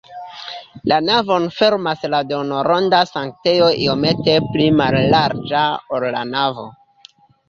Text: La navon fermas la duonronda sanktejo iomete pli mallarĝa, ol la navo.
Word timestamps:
La 0.91 0.95
navon 1.07 1.43
fermas 1.57 2.07
la 2.13 2.21
duonronda 2.31 3.01
sanktejo 3.09 3.67
iomete 3.81 4.35
pli 4.55 4.65
mallarĝa, 4.79 5.61
ol 5.99 6.07
la 6.17 6.25
navo. 6.31 6.67